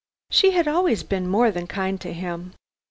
She 0.31 0.49
had 0.53 0.67
always 0.67 1.03
been 1.03 1.27
more 1.29 1.51
than 1.51 1.67
kind 1.67 2.01
to 2.01 2.11
him. 2.11 2.53